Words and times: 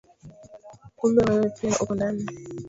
Kumbe 0.97 1.21
wewe 1.27 1.49
pia 1.57 1.73
uko 1.83 1.93
ndani 1.97 2.23